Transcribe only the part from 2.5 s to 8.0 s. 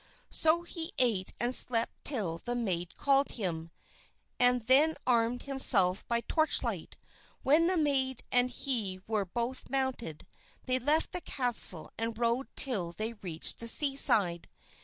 maid called him, and then armed himself by torchlight. When the